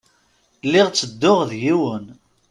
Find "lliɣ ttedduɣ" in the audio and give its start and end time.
0.65-1.39